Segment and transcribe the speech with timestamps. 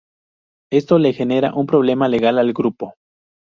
[0.73, 2.95] Esto le genera un problema legal al grupo.